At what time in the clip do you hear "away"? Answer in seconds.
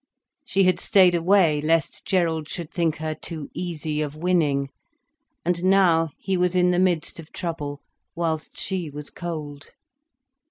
1.13-1.61